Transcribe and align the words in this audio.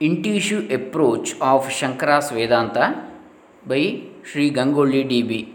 intuitive 0.00 0.70
approach 0.70 1.32
of 1.40 1.68
Shankara's 1.68 2.30
Vedanta 2.30 3.08
by 3.64 4.02
Sri 4.22 4.50
Gangolli 4.50 5.04
DB, 5.08 5.52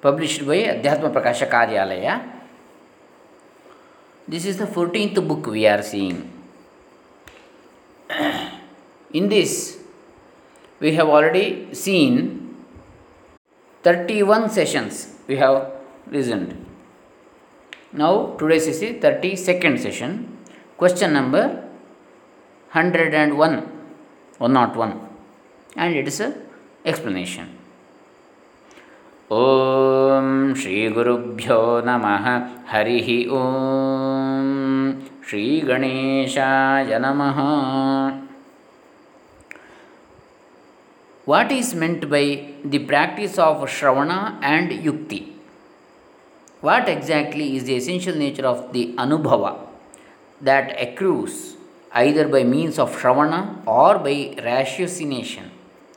published 0.00 0.46
by 0.46 0.56
Adhyatma 0.56 1.12
Prakasha 1.12 1.50
Karyalaya. 1.50 2.30
This 4.28 4.46
is 4.46 4.56
the 4.56 4.66
14th 4.66 5.26
book 5.26 5.46
we 5.46 5.66
are 5.66 5.82
seeing. 5.82 6.30
In 9.12 9.28
this, 9.28 9.78
we 10.80 10.94
have 10.94 11.08
already 11.08 11.74
seen 11.74 12.56
31 13.82 14.50
sessions 14.50 15.14
we 15.26 15.36
have 15.36 15.72
listened. 16.10 16.64
Now, 17.92 18.34
today's 18.38 18.66
is 18.66 18.80
the 18.80 18.94
32nd 18.94 19.78
session. 19.78 20.38
Question 20.76 21.12
number 21.12 21.63
hundred 22.74 23.14
and 23.14 23.34
one 23.34 23.56
one 24.40 24.54
not 24.54 24.76
one 24.76 24.94
and 25.76 25.96
its 25.96 26.20
explanation 26.86 27.50
Om 29.30 30.54
Shri 30.54 30.88
ಗುರುಭ್ಯೋ 30.88 31.80
ನಮಃ 31.80 32.26
ಹರಿ 32.68 33.18
ಓಂ 33.30 34.48
ಶ್ರೀ 35.28 35.60
ಗಣೇಶಾಯ 35.60 36.98
ನಮಃ 36.98 37.38
what 41.28 41.52
is 41.52 41.74
meant 41.76 42.06
by 42.06 42.24
the 42.72 42.78
practice 42.78 43.38
of 43.38 43.62
shravana 43.78 44.10
and 44.42 44.72
yukti 44.84 45.20
what 46.64 46.88
exactly 46.88 47.46
is 47.46 47.66
the 47.66 47.72
essential 47.72 48.18
nature 48.18 48.46
of 48.46 48.74
the 48.74 48.94
anubhava 48.98 49.44
that 50.40 50.74
accrues 50.78 51.53
either 51.94 52.28
by 52.28 52.42
means 52.44 52.78
of 52.78 52.94
Shravana 52.94 53.66
or 53.66 53.98
by 53.98 54.34
ratiocination, 54.48 55.48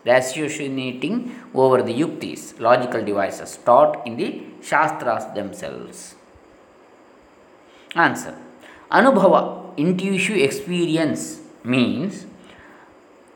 ratiocinating 0.05 1.35
over 1.53 1.81
the 1.81 1.93
yuktis, 1.93 2.59
logical 2.59 3.03
devices 3.03 3.57
taught 3.65 4.05
in 4.05 4.15
the 4.15 4.43
Shastras 4.61 5.25
themselves. 5.33 6.15
Answer 7.95 8.35
Anubhava, 8.91 9.77
intuitive 9.77 10.37
experience 10.37 11.41
means 11.63 12.25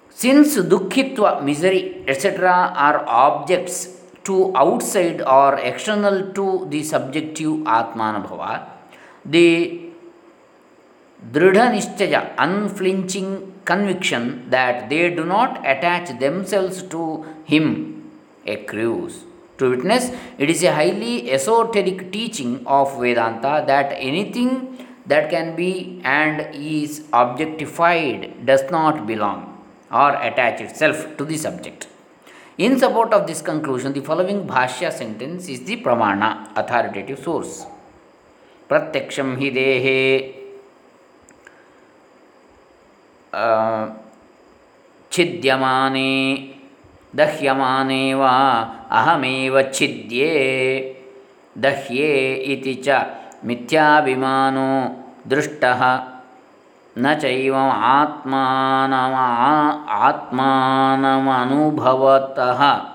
since 0.09 0.55
dukkhitva, 0.57 1.43
misery, 1.43 2.03
etc., 2.07 2.73
are 2.75 3.03
objects 3.07 4.01
to 4.23 4.55
outside 4.55 5.21
or 5.21 5.57
external 5.57 6.31
to 6.33 6.67
the 6.69 6.83
subjective 6.83 7.63
Atmanubhava, 7.65 8.67
they 9.25 9.90
Dridha 11.29 11.71
Nishchaya, 11.71 12.33
unflinching 12.39 13.53
conviction 13.63 14.49
that 14.49 14.89
they 14.89 15.13
do 15.13 15.23
not 15.23 15.59
attach 15.59 16.17
themselves 16.19 16.81
to 16.83 17.23
him 17.45 18.09
accrues. 18.47 19.23
To 19.59 19.69
witness, 19.69 20.11
it 20.39 20.49
is 20.49 20.63
a 20.63 20.73
highly 20.73 21.31
esoteric 21.31 22.11
teaching 22.11 22.65
of 22.65 22.99
Vedanta 22.99 23.63
that 23.67 23.93
anything 23.97 24.87
that 25.05 25.29
can 25.29 25.55
be 25.55 26.01
and 26.03 26.55
is 26.55 27.03
objectified 27.13 28.43
does 28.43 28.63
not 28.71 29.05
belong 29.05 29.63
or 29.91 30.15
attach 30.15 30.59
itself 30.59 31.15
to 31.17 31.25
the 31.25 31.37
subject. 31.37 31.87
In 32.57 32.79
support 32.79 33.13
of 33.13 33.27
this 33.27 33.43
conclusion, 33.43 33.93
the 33.93 34.01
following 34.01 34.47
Bhashya 34.47 34.91
sentence 34.91 35.47
is 35.47 35.63
the 35.63 35.77
Pramana, 35.77 36.49
authoritative 36.57 37.19
source. 37.19 37.67
Pratyaksham 38.67 39.35
hi 39.39 39.51
dehe 39.51 40.40
छिद्यमाने, 45.11 46.49
दह्यमाने 47.15 48.13
वा 48.13 48.75
अहमेव 48.91 49.61
छिद्ये। 49.61 50.97
दह्ये 51.57 52.33
इति 52.33 52.73
च 52.73 53.05
मिथ्याभिमानो 53.45 54.95
दृष्टः। 55.29 56.03
न 56.97 57.15
चैव 57.15 57.55
आत्मानम 57.55 59.15
आत्मानमनुभवतः। 59.89 62.85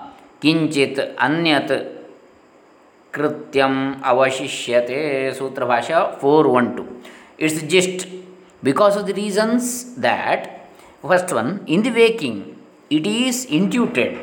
किञ्चित् 0.41 1.19
अन्यत् 1.19 2.03
कृत्यम् 3.13 3.93
अवशिष्यते। 4.03 5.33
सूत्रभाषा 5.33 6.05
four 6.05 6.47
one 6.47 6.77
two. 6.77 6.83
It's 7.39 7.63
just 7.63 8.26
because 8.63 8.95
of 8.95 9.05
the 9.05 9.13
reasons 9.13 9.95
that 9.95 10.69
first 11.01 11.31
one 11.31 11.63
in 11.67 11.83
the 11.83 11.91
waking 11.91 12.57
it 12.89 13.05
is 13.05 13.45
intuited. 13.45 14.17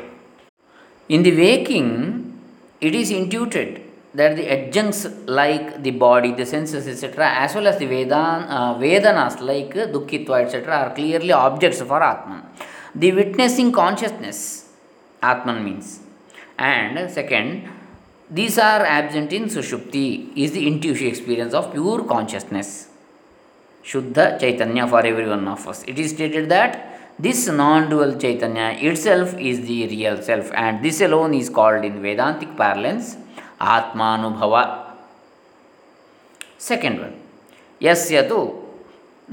In 1.07 1.23
the 1.23 1.35
waking 1.35 2.41
it 2.81 2.95
is 2.95 3.11
intuited 3.11 3.81
that 4.13 4.35
the 4.35 4.47
adjuncts 4.47 5.05
like 5.27 5.83
the 5.83 5.91
body 5.91 6.31
the 6.31 6.45
senses 6.45 6.87
etc 6.87 7.29
as 7.43 7.53
well 7.55 7.67
as 7.67 7.77
the 7.77 7.85
vedan 7.85 8.45
uh, 8.49 8.73
vedanas 8.83 9.39
like 9.41 9.73
dukkhitva 9.95 10.43
etc 10.45 10.75
are 10.75 10.93
clearly 10.95 11.31
objects 11.31 11.81
for 11.81 12.01
atman. 12.01 12.43
The 12.93 13.11
witnessing 13.11 13.71
consciousness 13.71 14.69
atman 15.21 15.63
means. 15.63 15.99
And 16.57 17.11
second 17.11 17.69
these 18.29 18.57
are 18.57 18.81
absent 18.81 19.31
in 19.31 19.45
sushupti 19.45 20.35
is 20.35 20.51
the 20.53 20.65
intuitive 20.67 21.07
experience 21.07 21.53
of 21.53 21.71
pure 21.71 22.03
consciousness 22.03 22.87
Shuddha 23.85 24.39
Chaitanya 24.39 24.87
for 24.87 25.05
every 25.05 25.27
one 25.27 25.47
of 25.47 25.67
us. 25.67 25.83
It 25.83 25.99
is 25.99 26.11
stated 26.11 26.49
that 26.49 27.13
this 27.19 27.47
non 27.47 27.89
dual 27.89 28.17
Chaitanya 28.17 28.77
itself 28.79 29.37
is 29.37 29.65
the 29.65 29.87
real 29.87 30.21
self, 30.21 30.51
and 30.53 30.83
this 30.83 31.01
alone 31.01 31.33
is 31.33 31.49
called 31.49 31.85
in 31.85 32.01
Vedantic 32.01 32.57
parlance 32.57 33.15
Atmanubhava. 33.61 34.93
Second 36.57 36.99
one 36.99 37.15
Yasya 37.79 38.27
tu 38.27 38.65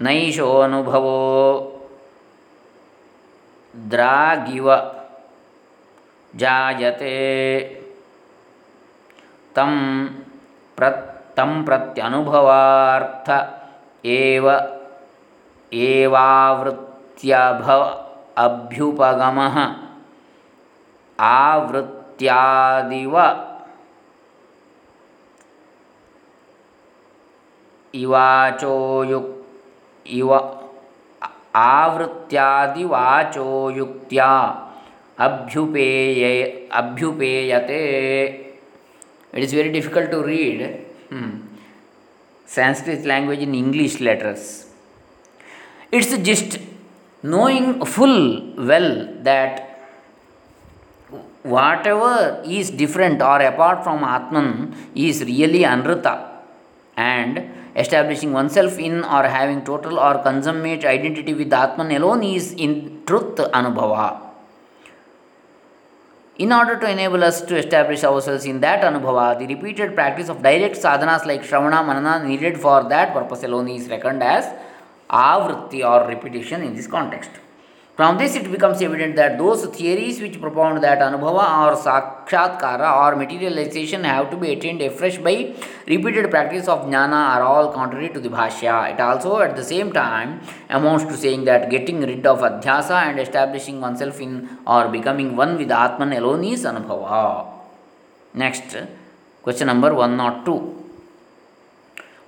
नैषो 0.00 0.46
अनुभवो 0.58 1.18
द्रागिव 3.92 4.68
जायते 6.40 7.16
तं 9.56 9.74
प्र 10.76 10.90
तं 11.36 11.62
प्रत्यनुभवार्थ 11.64 13.30
एव 14.04 14.50
एवावृत्त्यभ 15.72 17.62
अभ्युपगमः। 18.38 19.56
आवृत्त्यादिव 21.18 23.18
इवाचोयुक् 27.94 29.30
इव 30.06 30.34
आवृत्त्यादिवाचोयुक्त्या 31.56 34.30
अभ्युपेय 35.18 36.42
अभ्युपेयते। 36.72 37.82
It 39.34 39.42
is 39.42 39.56
very 39.56 39.68
difficult 39.68 40.10
to 40.10 40.22
read 40.22 40.62
Sanskrit 42.46 43.04
language 43.04 43.40
in 43.40 43.54
English 43.54 44.00
letters. 44.00 44.66
It's 45.90 46.16
just 46.18 46.58
knowing 47.22 47.84
full 47.84 48.54
well 48.56 49.08
that 49.22 49.72
whatever 51.42 52.42
is 52.44 52.70
different 52.70 53.20
or 53.20 53.40
apart 53.40 53.82
from 53.84 54.04
Atman 54.04 54.74
is 54.94 55.22
really 55.24 55.64
Anrita 55.64 56.30
and 56.96 57.50
establishing 57.76 58.32
oneself 58.32 58.78
in 58.78 59.04
or 59.04 59.24
having 59.24 59.64
total 59.64 59.98
or 59.98 60.22
consummate 60.22 60.84
identity 60.84 61.34
with 61.34 61.52
Atman 61.52 61.92
alone 61.92 62.22
is 62.22 62.52
in 62.52 63.02
truth 63.06 63.36
Anubhava. 63.36 64.31
In 66.38 66.50
order 66.50 66.78
to 66.78 66.90
enable 66.90 67.22
us 67.22 67.42
to 67.42 67.56
establish 67.58 68.02
ourselves 68.04 68.46
in 68.46 68.60
that 68.60 68.80
anubhava, 68.82 69.38
the 69.38 69.46
repeated 69.54 69.94
practice 69.94 70.30
of 70.30 70.42
direct 70.42 70.76
sadhanas 70.76 71.26
like 71.26 71.42
Shravana 71.42 71.86
Manana 71.86 72.26
needed 72.26 72.58
for 72.58 72.84
that 72.84 73.12
purpose 73.12 73.42
alone 73.42 73.68
is 73.68 73.86
reckoned 73.90 74.22
as 74.22 74.46
avritti 75.10 75.86
or 75.86 76.08
repetition 76.08 76.62
in 76.62 76.74
this 76.74 76.86
context. 76.86 77.30
From 77.94 78.16
this, 78.16 78.34
it 78.34 78.50
becomes 78.50 78.80
evident 78.80 79.16
that 79.16 79.36
those 79.36 79.66
theories 79.66 80.18
which 80.20 80.40
propound 80.40 80.82
that 80.82 80.98
anubhava 80.98 81.46
or 81.62 81.72
sakshatkara 81.76 82.90
or 83.02 83.16
materialization 83.16 84.04
have 84.04 84.30
to 84.30 84.36
be 84.38 84.52
attained 84.52 84.80
afresh 84.80 85.18
by 85.18 85.54
repeated 85.86 86.30
practice 86.30 86.68
of 86.68 86.86
jnana 86.86 87.20
are 87.34 87.42
all 87.42 87.70
contrary 87.70 88.08
to 88.08 88.18
the 88.18 88.30
bhashya. 88.30 88.94
It 88.94 89.00
also, 89.00 89.40
at 89.40 89.56
the 89.56 89.64
same 89.64 89.92
time, 89.92 90.40
amounts 90.70 91.04
to 91.04 91.16
saying 91.16 91.44
that 91.44 91.68
getting 91.68 92.00
rid 92.00 92.24
of 92.24 92.40
adhyasa 92.40 93.02
and 93.08 93.20
establishing 93.20 93.80
oneself 93.82 94.18
in 94.22 94.48
or 94.66 94.88
becoming 94.88 95.36
one 95.36 95.58
with 95.58 95.70
Atman 95.70 96.14
alone 96.14 96.44
is 96.44 96.64
anubhava. 96.64 97.46
Next, 98.32 98.74
question 99.42 99.66
number 99.66 99.92
102. 99.92 100.78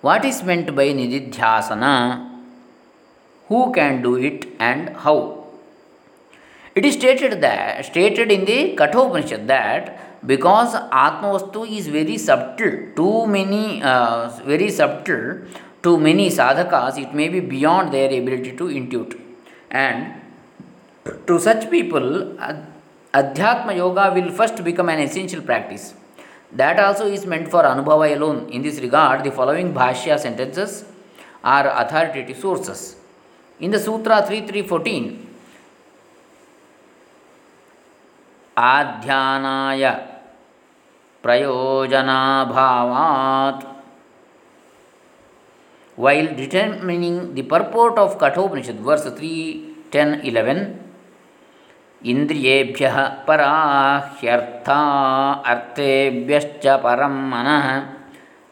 What 0.03 0.27
is 0.27 0.43
meant 0.43 0.77
by 0.77 0.89
nididhyasana? 0.89 2.33
who 3.49 3.73
can 3.73 4.03
do 4.03 4.17
it 4.17 4.47
and 4.59 4.91
how. 4.97 5.44
It 6.75 6.85
is 6.85 6.95
stated 6.95 7.41
that 7.41 7.85
stated 7.87 8.33
in 8.33 8.45
the 8.45 8.75
Kathopanishad 8.75 9.47
that 9.47 10.27
because 10.27 10.75
Atmavastu 10.75 11.71
is 11.71 11.87
very 11.87 12.19
subtle, 12.19 12.73
too 12.97 13.27
many 13.27 13.81
uh, 13.81 14.29
very 14.45 14.71
subtle 14.71 15.43
to 15.85 15.99
many 15.99 16.31
sadhakas, 16.31 16.99
it 17.01 17.15
may 17.15 17.29
be 17.29 17.41
beyond 17.41 17.93
their 17.93 18.09
ability 18.09 18.57
to 18.57 18.65
intuit. 18.65 19.21
And 19.71 20.21
to 21.27 21.39
such 21.39 21.71
people, 21.71 22.37
Adhyatma 23.13 23.77
Yoga 23.77 24.13
will 24.13 24.33
first 24.33 24.65
become 24.65 24.89
an 24.89 24.99
essential 24.99 25.43
practice. 25.43 25.95
That 26.51 26.81
also 26.81 27.07
is 27.07 27.25
meant 27.25 27.51
for 27.51 27.63
Anubhava 27.63 28.17
alone. 28.17 28.49
In 28.49 28.63
this 28.63 28.81
regard, 28.81 29.23
the 29.23 29.31
following 29.31 29.73
Bhashya 29.73 30.19
sentences 30.19 30.85
are 31.45 31.69
authoritative 31.69 32.39
sources. 32.39 32.97
In 33.61 33.71
the 33.71 33.79
Sutra 33.79 34.25
3314, 34.27 35.34
आध्यानाय 38.59 39.85
प्रयोजनाभावात्। 41.23 42.53
While 45.97 46.35
determining 46.37 47.35
the 47.35 47.43
purport 47.43 47.99
of 47.99 48.19
Kathopanishad, 48.19 48.81
verse 48.81 49.05
3, 49.05 49.77
10, 49.91 50.21
11, 50.25 50.81
इन्द्रियेभ्यः 52.05 52.97
पराह्यर्था 53.29 54.79
अर्थेभ्यश्च 55.47 56.67
परं 56.67 57.15
मनः 57.31 57.67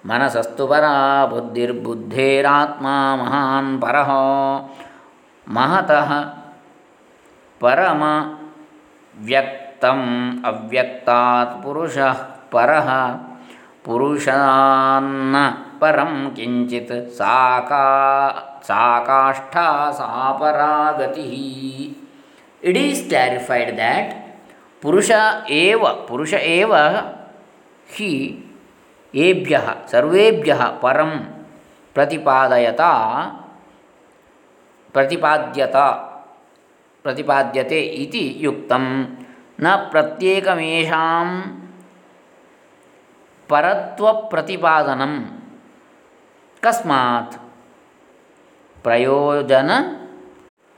मनसस्तु 0.07 0.67
परा 0.67 0.95
बुद्धिर्बुद्धेरात्मा 1.27 2.95
महान् 3.17 3.81
परः 3.83 4.11
महतः 5.57 6.11
व्यक्तम् 9.85 10.45
अव्यक्तात् 10.45 11.63
पुरुषः 11.65 12.13
पर। 12.55 12.71
पुरुषान्न 13.85 15.51
परं 15.81 16.31
किञ्चित् 16.31 16.93
सा 17.11 17.61
का 17.61 18.61
सा 18.63 18.99
काष्ठा 19.01 19.91
सा 19.91 20.33
परा 20.33 20.93
गतिः 20.93 21.33
पुरुष 24.83 25.11
एव 25.51 25.87
पुरुष 26.09 26.35
एव 26.35 26.75
हि 27.95 28.13
येभ्यः 29.15 29.87
सर्वेभ्यः 29.87 30.67
परं 30.67 31.11
प्रतिपादयता, 31.95 32.93
प्रतिपाद्यता, 34.95 35.91
प्रतिपाद्यते 37.05 37.81
इति 37.81 38.47
न 39.63 39.75
प्रत्येकमेषां 39.93 41.27
परत्वप्रतिपादनं 43.51 45.15
कस्मात् 46.65 47.35
प्रयोजन 48.85 49.71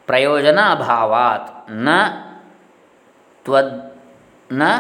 प्रयोजन 0.09 0.59
अभावात् 0.65 1.49
न 1.87 1.99
त्वद् 3.47 3.73
न 4.53 4.73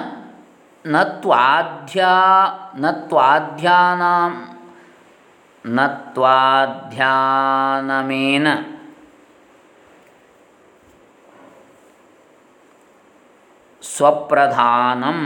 स्वप्रधानम 13.93 15.19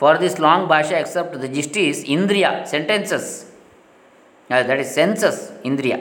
for 0.00 0.18
this 0.18 0.38
long 0.38 0.68
bhasha 0.68 0.98
except 0.98 1.40
the 1.40 1.48
gist 1.48 1.76
is 1.76 2.04
indriya 2.04 2.66
sentences 2.72 3.26
uh, 4.50 4.62
that 4.62 4.78
is 4.78 4.90
senses 5.00 5.36
indriya 5.64 5.98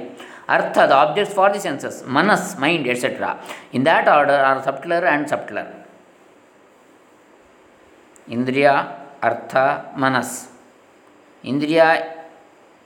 Artha, 0.48 0.86
the 0.88 0.94
objects 0.94 1.34
for 1.34 1.52
the 1.52 1.60
senses, 1.60 2.04
manas, 2.06 2.58
mind, 2.60 2.88
etc. 2.88 3.40
In 3.74 3.84
that 3.84 4.08
order 4.08 4.34
are 4.34 4.62
subtler 4.64 5.04
and 5.04 5.28
subtler. 5.28 5.86
Indriya, 8.30 8.96
Artha, 9.22 9.92
Manas. 9.98 10.50
Indriya, 11.44 12.28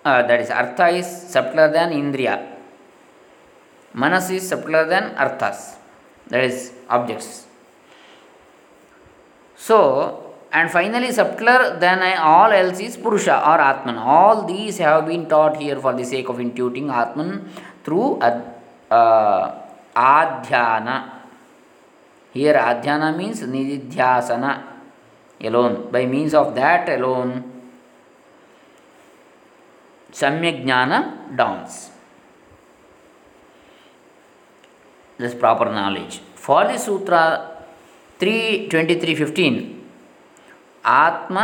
uh, 0.06 0.24
that 0.24 0.40
is, 0.42 0.50
Artha 0.50 0.88
is 0.88 1.06
subtler 1.06 1.72
than 1.72 1.92
Indriya. 1.92 2.56
Manas 3.94 4.30
is 4.30 4.48
subtler 4.48 4.86
than 4.86 5.16
Arthas, 5.16 5.78
that 6.28 6.44
is, 6.44 6.72
objects. 6.90 7.43
So, 9.67 9.79
and 10.53 10.71
finally 10.71 11.11
subtler 11.11 11.79
than 11.81 12.03
all 12.19 12.53
else 12.53 12.81
is 12.81 12.99
purusha 12.99 13.37
or 13.51 13.59
atman. 13.59 13.97
All 13.97 14.45
these 14.45 14.77
have 14.77 15.07
been 15.07 15.27
taught 15.27 15.57
here 15.57 15.81
for 15.81 15.95
the 15.95 16.05
sake 16.05 16.29
of 16.29 16.37
intuiting 16.37 16.93
atman 16.93 17.49
through 17.83 18.21
ad, 18.21 18.43
uh, 18.91 19.53
adhyana. 19.97 20.97
Here 22.35 22.53
adhyana 22.53 23.17
means 23.17 23.41
nididhyasana 23.41 24.63
alone. 25.41 25.89
By 25.91 26.05
means 26.05 26.35
of 26.35 26.55
that 26.57 26.87
alone 26.91 27.33
samyak 30.13 30.63
jnana 30.67 31.35
dawns. 31.35 31.91
This 35.17 35.35
proper 35.35 35.73
knowledge. 35.73 36.21
For 36.35 36.65
the 36.65 36.77
sutra 36.77 37.54
three 38.21 38.35
twenty 38.71 38.95
three 38.95 39.13
fifteen 39.15 39.59
ಆತ್ಮ 41.03 41.39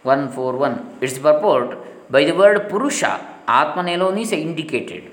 one 0.03 0.29
four 0.29 0.57
one. 0.57 0.97
Its 1.01 1.17
purport 1.17 1.77
by 2.09 2.25
the 2.25 2.33
word 2.33 2.69
Purusha, 2.69 3.19
Atman 3.47 3.87
alone 3.87 4.17
is 4.17 4.33
indicated. 4.33 5.11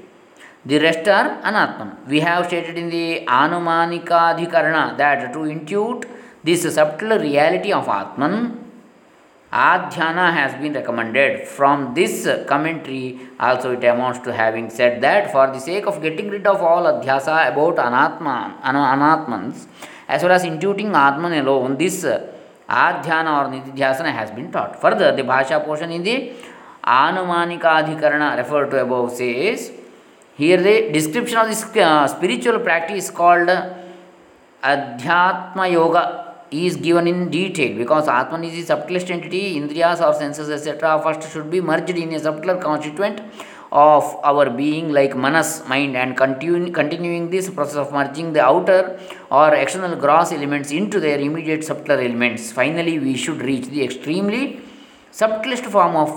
The 0.64 0.78
rest 0.78 1.08
are 1.08 1.40
Anatman. 1.42 2.06
We 2.06 2.20
have 2.20 2.46
stated 2.46 2.76
in 2.76 2.90
the 2.90 3.24
Anumanikadhikarana 3.26 4.96
that 4.98 5.32
to 5.32 5.38
intuit 5.40 6.04
this 6.44 6.62
subtle 6.74 7.18
reality 7.18 7.72
of 7.72 7.88
Atman, 7.88 8.63
Adhyana 9.55 10.33
has 10.33 10.53
been 10.61 10.73
recommended. 10.73 11.47
From 11.47 11.93
this 11.93 12.27
commentary, 12.45 13.19
also 13.39 13.71
it 13.71 13.83
amounts 13.85 14.19
to 14.19 14.33
having 14.33 14.69
said 14.69 14.99
that 15.01 15.31
for 15.31 15.47
the 15.47 15.59
sake 15.59 15.85
of 15.87 16.01
getting 16.01 16.29
rid 16.29 16.45
of 16.45 16.61
all 16.61 16.83
adhyasa 16.83 17.51
about 17.51 17.77
anatma, 17.77 18.61
anatmans, 18.61 19.67
as 20.09 20.23
well 20.23 20.33
as 20.33 20.43
intuiting 20.43 20.93
Atman 20.93 21.33
alone, 21.33 21.77
this 21.77 22.03
Adhyana 22.03 23.31
or 23.39 23.45
Nididhyasana 23.53 24.11
has 24.11 24.31
been 24.31 24.51
taught. 24.51 24.81
Further, 24.81 25.15
the 25.15 25.21
Bhashya 25.21 25.63
portion 25.63 25.91
in 25.91 26.03
the 26.03 26.33
Anumānika 26.83 27.61
Anumanikadhikarana 27.61 28.37
referred 28.37 28.71
to 28.71 28.81
above 28.81 29.11
says, 29.11 29.71
here 30.35 30.61
the 30.61 30.91
description 30.91 31.37
of 31.37 31.47
this 31.47 31.63
uh, 31.77 32.07
spiritual 32.07 32.59
practice 32.59 33.09
called 33.09 33.47
Adhyatma 34.63 35.71
Yoga 35.71 36.24
is 36.51 36.75
given 36.75 37.07
in 37.07 37.29
detail 37.29 37.77
because 37.77 38.07
Atman 38.07 38.43
is 38.43 38.53
the 38.53 38.63
subtlest 38.63 39.09
entity, 39.09 39.59
Indriyas 39.59 40.05
or 40.05 40.13
senses 40.13 40.49
etc. 40.49 41.01
first 41.01 41.31
should 41.31 41.49
be 41.49 41.61
merged 41.61 41.89
in 41.89 42.13
a 42.13 42.19
subtler 42.19 42.57
constituent 42.57 43.21
of 43.71 44.03
our 44.23 44.49
being 44.49 44.91
like 44.93 45.15
manas 45.15 45.67
mind 45.67 45.97
and 45.97 46.15
continue, 46.15 46.71
continuing 46.71 47.29
this 47.29 47.49
process 47.49 47.75
of 47.75 47.91
merging 47.91 48.31
the 48.33 48.41
outer 48.41 48.99
or 49.29 49.53
external 49.53 49.95
gross 49.95 50.31
elements 50.31 50.71
into 50.71 50.99
their 50.99 51.19
immediate 51.19 51.63
subtler 51.63 51.99
elements 51.99 52.51
finally 52.51 52.99
we 52.99 53.15
should 53.17 53.41
reach 53.41 53.67
the 53.67 53.83
extremely 53.83 54.61
subtlest 55.11 55.65
form 55.65 55.95
of 55.95 56.11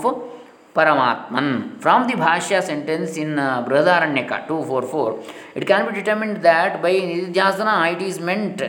paramatman 0.75 1.47
from 1.83 2.07
the 2.07 2.13
bhashya 2.13 2.61
sentence 2.69 3.17
in 3.17 3.39
uh, 3.39 3.65
brihadaranyaka 3.65 4.47
244 4.47 5.19
it 5.55 5.65
can 5.71 5.87
be 5.87 5.93
determined 5.99 6.37
that 6.49 6.81
by 6.83 6.93
nidhyasana 7.11 7.75
it 7.93 8.01
is 8.09 8.19
meant 8.29 8.61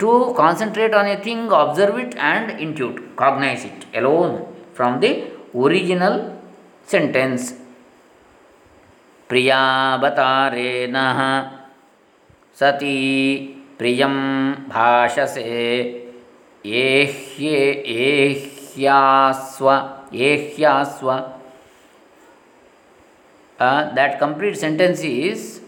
to 0.00 0.32
concentrate 0.36 0.94
on 0.94 1.06
a 1.06 1.16
thing 1.26 1.50
observe 1.50 1.98
it 2.04 2.16
and 2.16 2.50
intuit 2.64 2.96
cognize 3.16 3.64
it 3.64 3.86
alone 4.00 4.34
from 4.78 5.00
the 5.04 5.12
original 5.54 6.16
sentence 6.94 7.54
प्रियावतारेण 9.30 10.96
सती 12.58 12.98
प्रियं 13.78 14.14
भाषसे 14.68 15.42
एह्ये 16.82 17.56
एह्यास्व 18.04 19.70
एह्यास्व 20.26 21.10
uh, 23.60 23.94
that 23.94 24.18
complete 24.18 24.56
sentence 24.56 25.02
is 25.02 25.59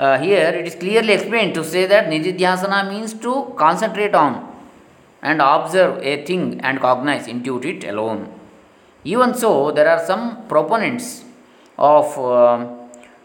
uh, 0.00 0.18
here 0.18 0.48
it 0.60 0.66
is 0.66 0.74
clearly 0.74 1.12
explained 1.12 1.52
to 1.54 1.62
say 1.62 1.84
that 1.86 2.06
nididhyasana 2.12 2.88
means 2.88 3.12
to 3.24 3.32
concentrate 3.56 4.14
on 4.14 4.32
and 5.22 5.42
observe 5.42 6.02
a 6.02 6.24
thing 6.24 6.58
and 6.62 6.80
cognize 6.80 7.26
intuit 7.26 7.64
it 7.72 7.84
alone. 7.84 8.20
Even 9.04 9.34
so 9.34 9.70
there 9.70 9.88
are 9.88 10.02
some 10.06 10.46
proponents 10.48 11.24
of 11.76 12.06
uh, 12.18 12.66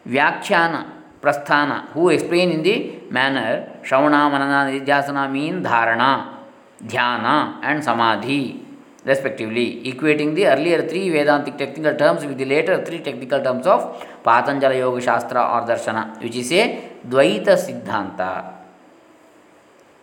Vyakhyana 0.05 0.81
Prasthana 1.21 1.87
who 1.93 2.09
explain 2.09 2.51
in 2.51 2.61
the 2.61 2.99
manner 3.09 3.79
Shravana 3.81 4.29
Manana 4.31 4.69
Nidhyasana 4.69 5.31
mean 5.31 5.63
Dharana, 5.63 6.39
Dhyana 6.83 7.59
and 7.63 7.83
Samadhi 7.83 8.64
respectively, 9.05 9.83
equating 9.85 10.33
the 10.35 10.47
earlier 10.47 10.87
three 10.87 11.09
Vedantic 11.09 11.57
technical 11.57 11.95
terms 11.95 12.25
with 12.25 12.37
the 12.37 12.45
later 12.45 12.83
three 12.83 12.99
technical 12.99 13.41
terms 13.41 13.67
of 13.67 14.05
Patanjala 14.23 14.77
Yoga 14.77 15.01
Shastra 15.01 15.41
or 15.53 15.61
Darshana, 15.67 16.21
which 16.21 16.35
is 16.35 16.51
a 16.51 16.91
Dvaita 17.07 17.55
Siddhanta. 17.65 18.55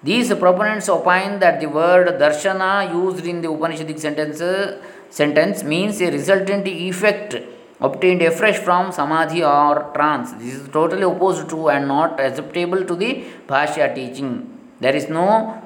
These 0.04 0.34
proponents 0.34 0.88
opine 0.88 1.38
that 1.38 1.60
the 1.60 1.66
word 1.66 2.08
darshana 2.18 2.92
used 2.92 3.24
in 3.24 3.40
the 3.40 3.48
Upanishadic 3.48 4.00
sentence, 4.00 4.42
sentence 5.10 5.62
means 5.62 6.00
a 6.00 6.10
resultant 6.10 6.66
effect 6.66 7.36
obtained 7.80 8.22
afresh 8.22 8.58
from 8.58 8.90
samadhi 8.90 9.44
or 9.44 9.92
trance. 9.94 10.32
This 10.32 10.54
is 10.54 10.68
totally 10.68 11.02
opposed 11.02 11.48
to 11.50 11.68
and 11.68 11.86
not 11.86 12.18
acceptable 12.18 12.84
to 12.84 12.96
the 12.96 13.24
Bhashya 13.46 13.94
teaching. 13.94 14.58
There 14.80 14.94
is 14.94 15.08
no 15.08 15.62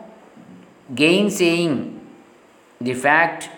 gainsaying 0.95 1.96
the 2.80 2.95
fact, 2.95 3.50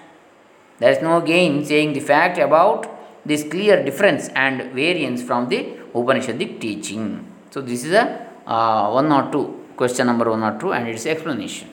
there 0.79 0.93
is 0.93 1.03
no 1.03 1.21
gain 1.21 1.65
saying 1.65 1.93
the 1.93 2.01
fact 2.01 2.39
about 2.39 2.87
this 3.27 3.43
clear 3.43 3.85
difference 3.85 4.29
and 4.29 4.73
variance 4.73 5.23
from 5.23 5.49
the 5.49 5.77
Upanishadic 5.95 6.61
teaching. 6.61 7.27
So, 7.51 7.61
this 7.61 7.85
is 7.85 7.93
a 7.93 8.27
uh, 8.47 8.91
one 8.91 9.13
or 9.13 9.31
two 9.31 9.67
question 9.77 10.07
number 10.07 10.31
one 10.31 10.43
or 10.43 10.59
two 10.59 10.73
and 10.73 10.89
its 10.89 11.05
explanation. 11.07 11.69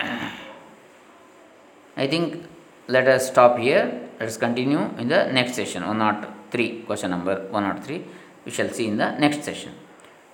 I 0.00 0.32
think 2.06 2.44
let 2.88 3.08
us 3.08 3.28
stop 3.28 3.58
here. 3.58 4.08
Let 4.20 4.28
us 4.28 4.36
continue 4.36 4.80
in 4.98 5.08
the 5.08 5.32
next 5.32 5.54
session. 5.54 5.86
One 5.86 5.98
not 5.98 6.50
three 6.50 6.82
question 6.82 7.10
number 7.10 7.46
one 7.50 7.64
not 7.64 7.84
three. 7.84 8.04
We 8.44 8.52
shall 8.52 8.68
see 8.68 8.88
in 8.88 8.96
the 8.96 9.18
next 9.18 9.44
session. 9.44 9.72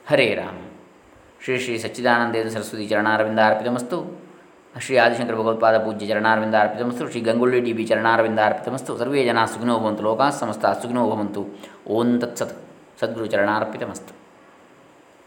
Hare 0.04 0.36
Ram. 0.36 0.71
Shri 1.44 1.58
Shri 1.58 1.78
Sachchidanandendra 1.78 2.50
Saraswati 2.50 2.86
ಚರಣಾರವಿಂದಾರ್ಪಿತಮಸ್ತು 2.88 4.24
Shri 4.80 4.96
Adi Shankara 4.96 5.34
Bhagavatpada 5.34 5.78
ಪೂಜ್ಯ 5.78 6.06
ಚರಣಾರವಿಂದಾರ್ಪಿತಮಸ್ತು 6.06 7.10
Shri 7.10 7.20
Gangolli 7.20 7.60
D 7.60 7.72
B 7.72 7.84
ಚರಣಾರವಿಂದಾರ್ಪಿತಮಸ್ತು 7.84 8.98
ಸರ್ವೇ 8.98 9.24
ಜನ 9.24 9.44
ಸುಖಿನೋ 9.44 9.78
ಭವಂತು 9.78 10.02
ಲೋಕಾ 10.02 10.30
ಸಮಸ್ತ 10.30 10.66
ಸುಖಿನೋ 10.66 11.10
ಭವಂತು. 11.10 11.46
ಓಂ 11.88 12.20
ತತ್ಸತ್. 12.20 12.56
ಸದ್ಗುರು 13.00 13.26
ಚರಣಾರ್ಪಿತಮಸ್ತು 13.26 14.21